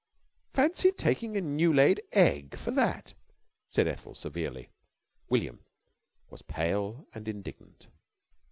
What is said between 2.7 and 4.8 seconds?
that," said Ethel severely.